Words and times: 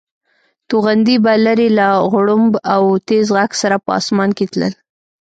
توغندي 0.69 1.15
به 1.23 1.33
لرې 1.45 1.69
له 1.79 1.87
غړومب 2.11 2.53
او 2.75 2.83
تېز 3.07 3.27
غږ 3.37 3.51
سره 3.61 3.75
په 3.85 3.91
اسمان 3.99 4.29
کې 4.37 4.45
تلل. 4.51 4.73